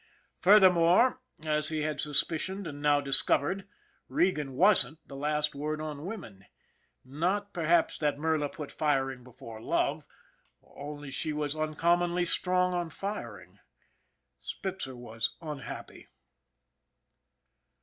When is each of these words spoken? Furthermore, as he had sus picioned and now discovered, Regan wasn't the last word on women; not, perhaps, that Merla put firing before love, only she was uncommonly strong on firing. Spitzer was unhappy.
Furthermore, 0.39 1.21
as 1.45 1.69
he 1.69 1.83
had 1.83 2.01
sus 2.01 2.23
picioned 2.23 2.65
and 2.67 2.81
now 2.81 2.99
discovered, 3.01 3.67
Regan 4.09 4.53
wasn't 4.53 4.97
the 5.07 5.15
last 5.15 5.53
word 5.53 5.79
on 5.79 6.07
women; 6.07 6.45
not, 7.05 7.53
perhaps, 7.53 7.99
that 7.99 8.17
Merla 8.17 8.49
put 8.49 8.71
firing 8.71 9.23
before 9.23 9.61
love, 9.61 10.07
only 10.63 11.11
she 11.11 11.31
was 11.33 11.55
uncommonly 11.55 12.25
strong 12.25 12.73
on 12.73 12.89
firing. 12.89 13.59
Spitzer 14.39 14.95
was 14.95 15.35
unhappy. 15.39 16.07